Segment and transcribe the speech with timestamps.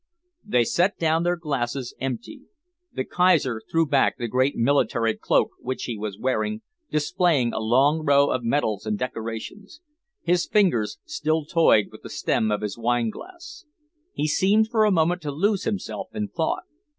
[0.43, 2.45] They set down their glasses, empty.
[2.91, 8.03] The Kaiser threw back the grey military cloak which he was wearing, displaying a long
[8.03, 9.79] row of medals and decorations.
[10.23, 13.65] His fingers still toyed with the stem of his wineglass.
[14.11, 16.63] He seemed for a moment to lose himself in thought.